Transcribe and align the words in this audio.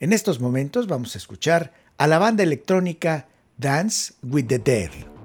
En 0.00 0.12
estos 0.12 0.38
momentos 0.38 0.86
vamos 0.86 1.14
a 1.14 1.18
escuchar 1.18 1.72
a 1.96 2.06
la 2.06 2.18
banda 2.18 2.44
electrónica 2.44 3.26
Dance 3.56 4.14
with 4.22 4.46
the 4.46 4.58
Dead. 4.60 5.17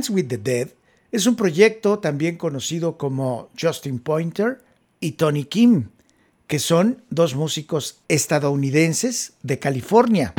Dance 0.00 0.12
with 0.14 0.28
the 0.28 0.38
Dead 0.38 0.68
es 1.12 1.26
un 1.26 1.36
proyecto 1.36 1.98
también 1.98 2.38
conocido 2.38 2.96
como 2.96 3.50
Justin 3.60 3.98
Pointer 3.98 4.64
y 4.98 5.12
Tony 5.12 5.44
Kim, 5.44 5.90
que 6.46 6.58
son 6.58 7.02
dos 7.10 7.34
músicos 7.34 8.00
estadounidenses 8.08 9.34
de 9.42 9.58
California. 9.58 10.32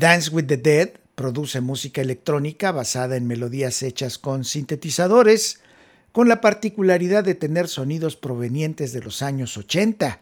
Dance 0.00 0.30
with 0.30 0.46
the 0.46 0.56
Dead 0.56 0.92
produce 1.14 1.60
música 1.60 2.00
electrónica 2.00 2.72
basada 2.72 3.16
en 3.16 3.26
melodías 3.26 3.82
hechas 3.82 4.16
con 4.16 4.44
sintetizadores, 4.46 5.60
con 6.10 6.26
la 6.26 6.40
particularidad 6.40 7.22
de 7.22 7.34
tener 7.34 7.68
sonidos 7.68 8.16
provenientes 8.16 8.94
de 8.94 9.02
los 9.02 9.20
años 9.20 9.58
80, 9.58 10.20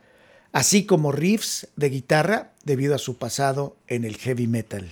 así 0.50 0.84
como 0.84 1.12
riffs 1.12 1.68
de 1.76 1.90
guitarra 1.90 2.50
debido 2.64 2.96
a 2.96 2.98
su 2.98 3.18
pasado 3.18 3.76
en 3.86 4.04
el 4.04 4.16
heavy 4.16 4.48
metal. 4.48 4.90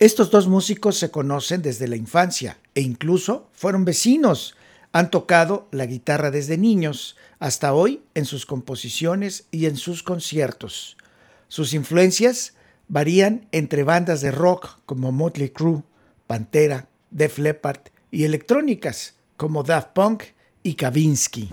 Estos 0.00 0.30
dos 0.30 0.48
músicos 0.48 0.96
se 0.96 1.10
conocen 1.10 1.60
desde 1.60 1.86
la 1.86 1.94
infancia 1.94 2.56
e 2.74 2.80
incluso 2.80 3.50
fueron 3.52 3.84
vecinos. 3.84 4.56
Han 4.92 5.10
tocado 5.10 5.68
la 5.72 5.84
guitarra 5.84 6.30
desde 6.30 6.56
niños 6.56 7.18
hasta 7.38 7.74
hoy 7.74 8.02
en 8.14 8.24
sus 8.24 8.46
composiciones 8.46 9.44
y 9.50 9.66
en 9.66 9.76
sus 9.76 10.02
conciertos. 10.02 10.96
Sus 11.48 11.74
influencias 11.74 12.54
varían 12.88 13.46
entre 13.52 13.84
bandas 13.84 14.22
de 14.22 14.30
rock 14.30 14.78
como 14.86 15.12
Motley 15.12 15.50
Crue, 15.50 15.82
Pantera, 16.26 16.88
Def 17.10 17.38
Leppard 17.38 17.80
y 18.10 18.24
electrónicas 18.24 19.16
como 19.36 19.64
Daft 19.64 19.90
Punk 19.92 20.22
y 20.62 20.76
Kavinsky. 20.76 21.50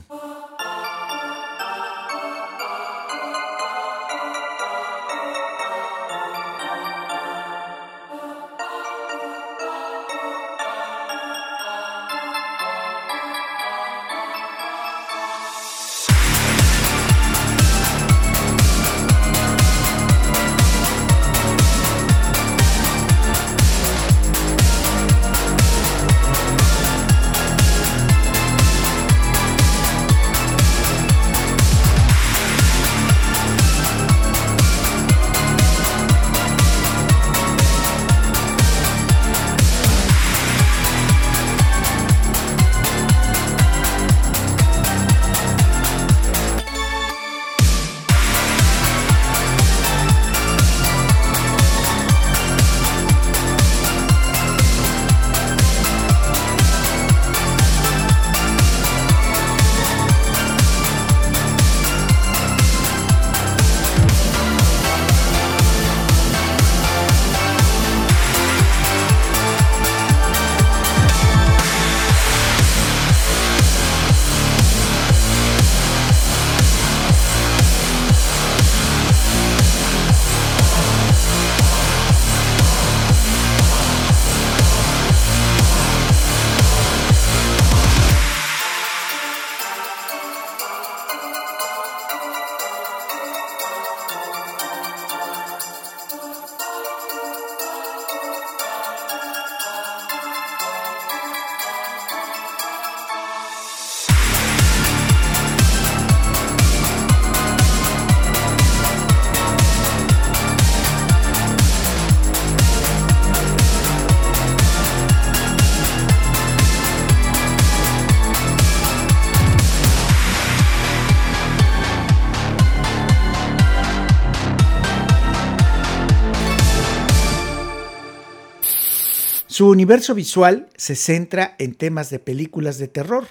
Su 129.58 129.70
universo 129.70 130.14
visual 130.14 130.70
se 130.78 130.96
centra 130.96 131.56
en 131.58 131.74
temas 131.74 132.12
de 132.12 132.20
películas 132.20 132.78
de 132.78 132.88
terror, 132.88 133.26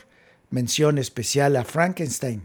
mención 0.51 0.99
especial 0.99 1.55
a 1.55 1.63
Frankenstein, 1.63 2.43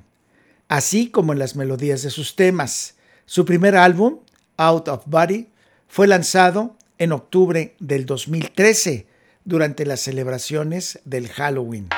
así 0.68 1.10
como 1.10 1.34
en 1.34 1.40
las 1.40 1.56
melodías 1.56 2.04
de 2.04 2.12
sus 2.12 2.36
temas. 2.36 2.94
Su 3.26 3.44
primer 3.44 3.76
álbum, 3.76 4.20
Out 4.58 4.88
of 4.88 5.02
Body, 5.08 5.48
fue 5.88 6.06
lanzado 6.06 6.78
en 7.00 7.12
octubre 7.12 7.76
del 7.80 8.06
2013 8.06 9.08
durante 9.46 9.88
las 9.88 10.02
celebraciones 10.02 11.00
del 11.04 11.28
Halloween. 11.30 11.90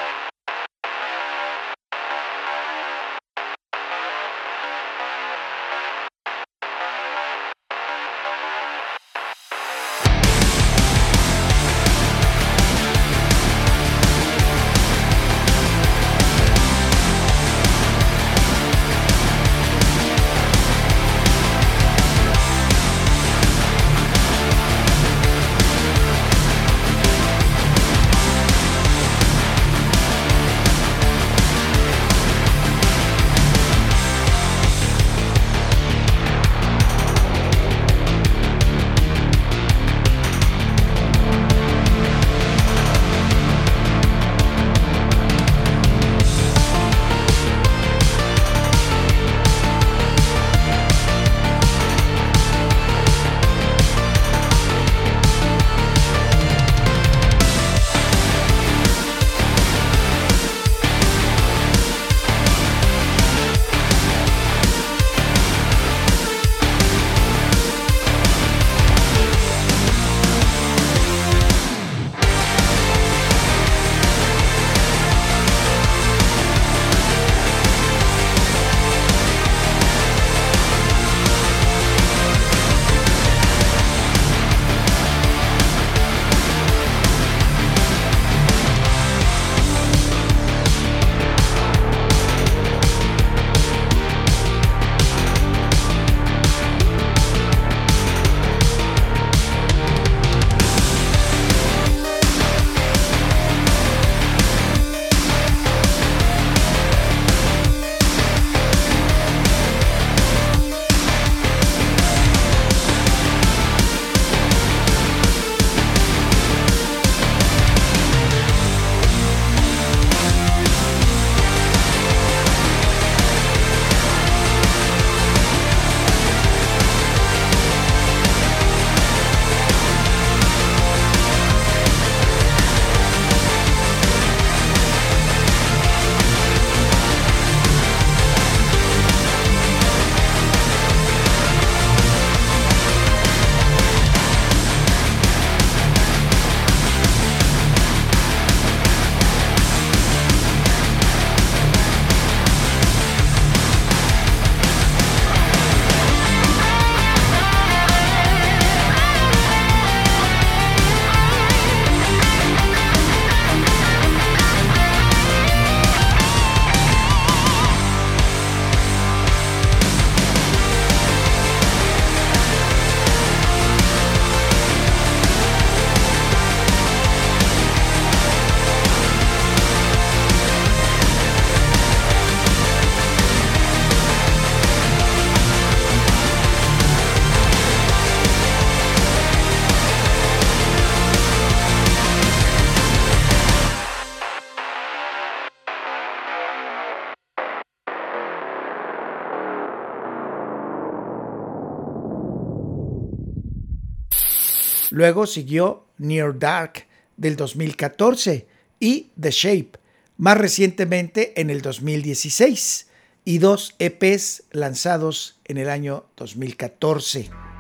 Luego 204.94 205.26
siguió 205.26 205.88
Near 205.98 206.38
Dark 206.38 206.86
del 207.18 207.36
2014 207.36 208.46
y 208.80 209.10
The 209.20 209.32
Shape, 209.32 209.72
más 210.18 210.38
recientemente 210.38 211.42
en 211.42 211.50
el 211.50 211.64
2016, 211.64 212.90
y 213.26 213.40
dos 213.40 213.74
EPs 213.80 214.44
lanzados 214.52 215.40
en 215.46 215.58
el 215.58 215.72
año 215.72 216.06
2014. 216.16 217.53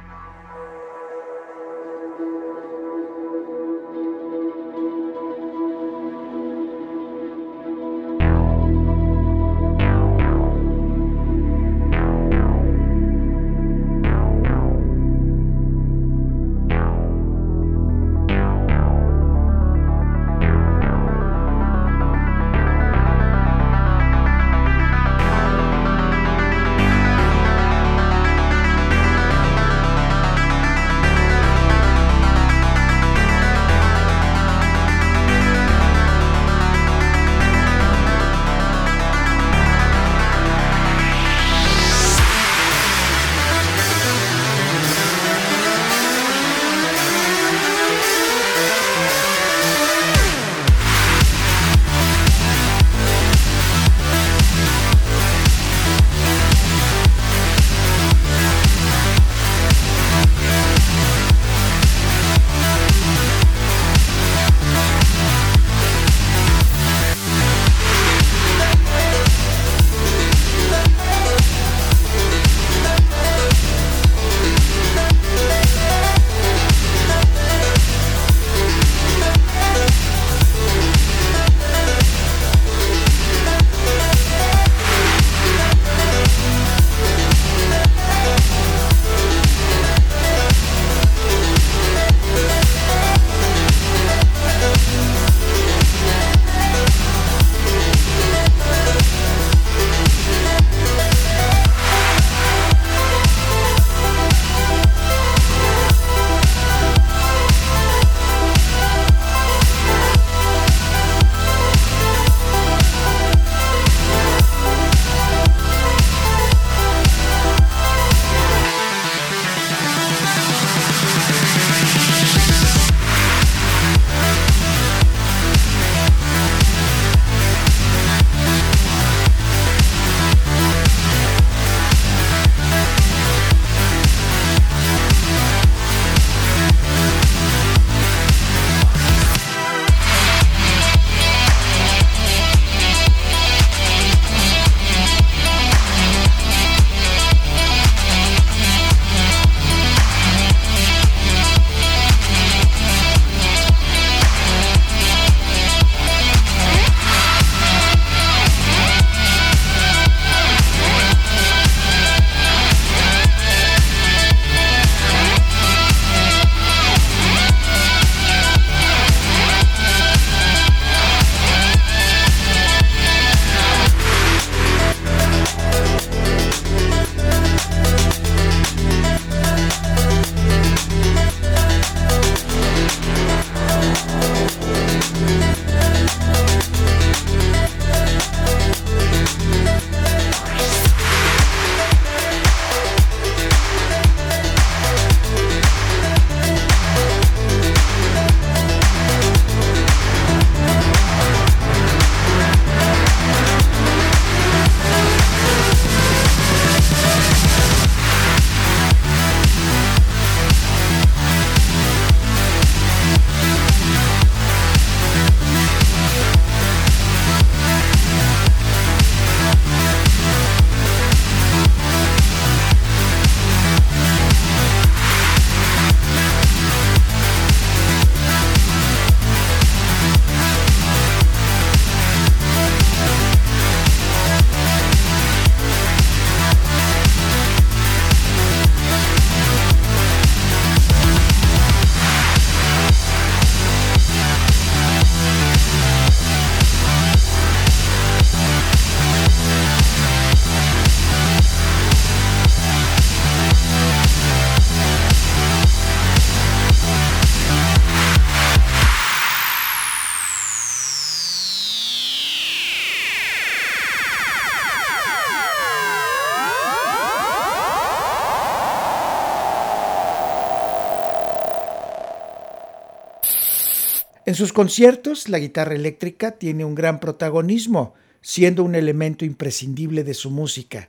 En 274.26 274.36
sus 274.36 274.54
conciertos, 274.54 275.28
la 275.28 275.40
guitarra 275.40 275.76
eléctrica 275.76 276.32
tiene 276.32 276.64
un 276.64 276.76
gran 276.76 277.02
protagonismo, 277.02 277.94
siendo 278.22 278.64
un 278.64 278.74
elemento 278.74 279.26
imprescindible 279.26 280.06
de 280.06 280.14
su 280.14 280.32
música. 280.32 280.88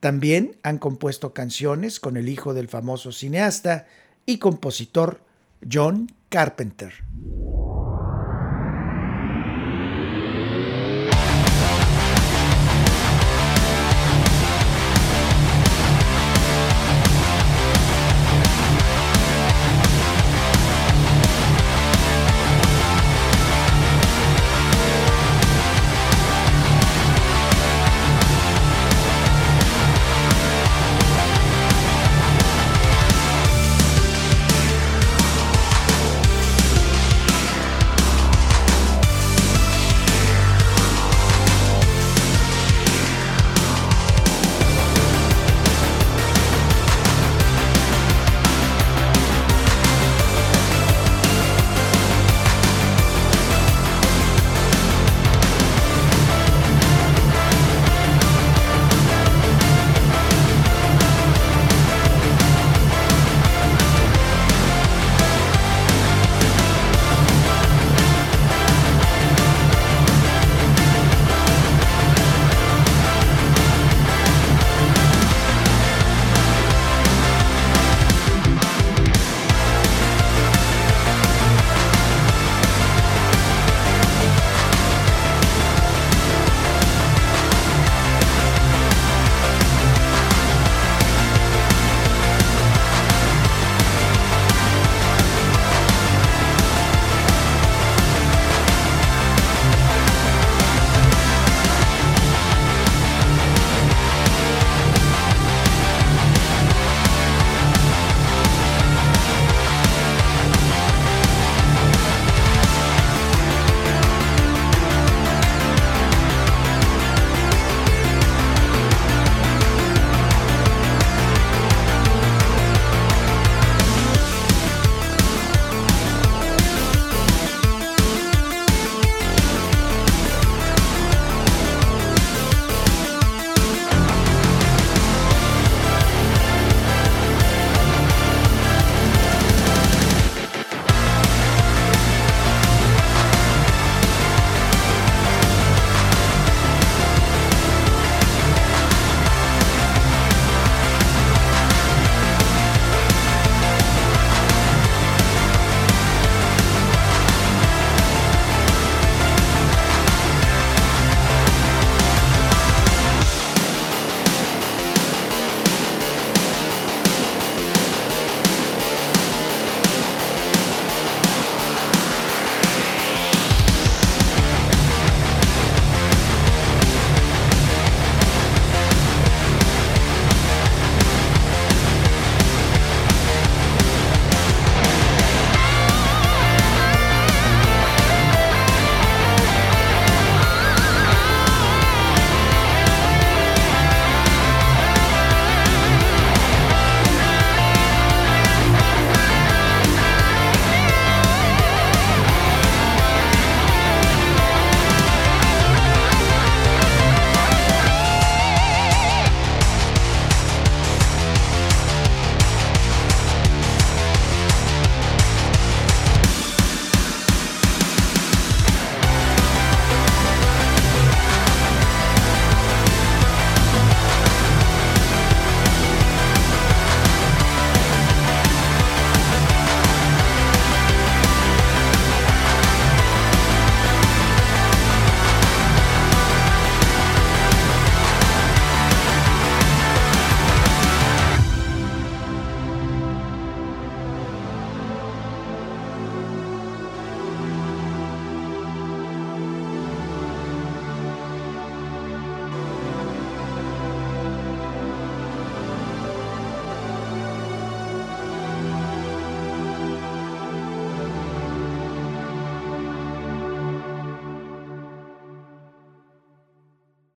También 0.00 0.56
han 0.62 0.76
compuesto 0.76 1.32
canciones 1.32 1.98
con 1.98 2.18
el 2.18 2.28
hijo 2.28 2.52
del 2.52 2.68
famoso 2.68 3.10
cineasta 3.10 3.86
y 4.26 4.36
compositor 4.36 5.22
John 5.70 6.12
Carpenter. 6.28 6.92